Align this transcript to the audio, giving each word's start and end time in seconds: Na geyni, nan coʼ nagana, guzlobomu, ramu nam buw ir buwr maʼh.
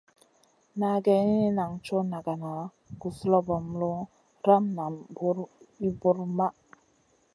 Na 0.79 0.89
geyni, 1.05 1.39
nan 1.57 1.71
coʼ 1.85 2.03
nagana, 2.11 2.51
guzlobomu, 3.01 3.91
ramu 4.45 4.69
nam 4.77 4.93
buw 5.15 5.37
ir 5.85 5.93
buwr 5.99 6.17
maʼh. 6.37 6.55